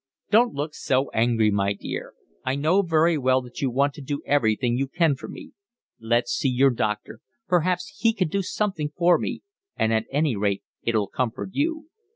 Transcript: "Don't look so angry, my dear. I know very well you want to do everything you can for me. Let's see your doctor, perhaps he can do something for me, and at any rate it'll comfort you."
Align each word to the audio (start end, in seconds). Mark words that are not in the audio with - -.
"Don't 0.31 0.55
look 0.55 0.73
so 0.73 1.11
angry, 1.11 1.51
my 1.51 1.73
dear. 1.73 2.15
I 2.43 2.55
know 2.55 2.81
very 2.81 3.19
well 3.19 3.45
you 3.55 3.69
want 3.69 3.93
to 3.93 4.01
do 4.01 4.23
everything 4.25 4.75
you 4.75 4.87
can 4.87 5.13
for 5.15 5.27
me. 5.27 5.51
Let's 5.99 6.31
see 6.31 6.49
your 6.49 6.71
doctor, 6.71 7.19
perhaps 7.47 7.99
he 7.99 8.11
can 8.11 8.27
do 8.29 8.41
something 8.41 8.89
for 8.97 9.19
me, 9.19 9.43
and 9.75 9.93
at 9.93 10.07
any 10.11 10.35
rate 10.35 10.63
it'll 10.81 11.05
comfort 11.05 11.51
you." 11.53 11.87